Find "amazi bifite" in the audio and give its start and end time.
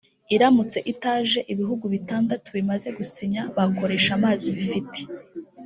4.17-4.99